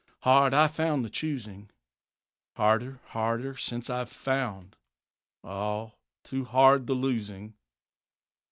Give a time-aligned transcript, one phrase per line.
[0.21, 1.69] Hard I found the choosing;
[2.55, 4.75] Harder, harder since I've found,
[5.43, 5.91] Ah,
[6.23, 7.53] too hard the losing.